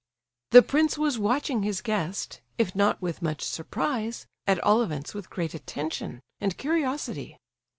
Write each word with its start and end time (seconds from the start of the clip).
The 0.49 0.63
prince 0.63 0.97
was 0.97 1.19
watching 1.19 1.61
his 1.61 1.83
guest, 1.83 2.41
if 2.57 2.73
not 2.75 2.99
with 3.03 3.21
much 3.21 3.43
surprise, 3.43 4.25
at 4.47 4.57
all 4.63 4.81
events 4.81 5.13
with 5.13 5.29
great 5.29 5.53
attention 5.53 6.21
and 6.39 6.57
curiosity. 6.57 7.37